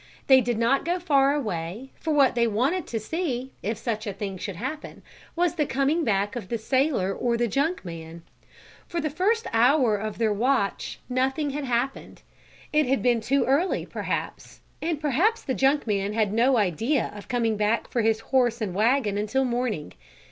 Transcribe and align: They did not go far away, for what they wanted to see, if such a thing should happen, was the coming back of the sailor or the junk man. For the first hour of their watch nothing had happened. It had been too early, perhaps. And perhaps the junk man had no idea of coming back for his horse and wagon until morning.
They 0.25 0.41
did 0.41 0.57
not 0.57 0.83
go 0.83 0.97
far 0.99 1.35
away, 1.35 1.91
for 1.93 2.11
what 2.11 2.33
they 2.33 2.47
wanted 2.47 2.87
to 2.87 2.99
see, 2.99 3.51
if 3.61 3.77
such 3.77 4.07
a 4.07 4.13
thing 4.13 4.39
should 4.39 4.55
happen, 4.55 5.03
was 5.35 5.53
the 5.53 5.65
coming 5.67 6.03
back 6.03 6.35
of 6.35 6.49
the 6.49 6.57
sailor 6.57 7.13
or 7.13 7.37
the 7.37 7.47
junk 7.47 7.85
man. 7.85 8.23
For 8.87 8.99
the 8.99 9.11
first 9.11 9.45
hour 9.53 9.95
of 9.97 10.17
their 10.17 10.33
watch 10.33 10.99
nothing 11.07 11.51
had 11.51 11.65
happened. 11.65 12.23
It 12.73 12.87
had 12.87 13.03
been 13.03 13.21
too 13.21 13.45
early, 13.45 13.85
perhaps. 13.85 14.61
And 14.81 14.99
perhaps 14.99 15.43
the 15.43 15.53
junk 15.53 15.85
man 15.85 16.13
had 16.13 16.33
no 16.33 16.57
idea 16.57 17.11
of 17.13 17.27
coming 17.27 17.55
back 17.55 17.87
for 17.87 18.01
his 18.01 18.21
horse 18.21 18.59
and 18.59 18.73
wagon 18.73 19.19
until 19.19 19.45
morning. 19.45 19.93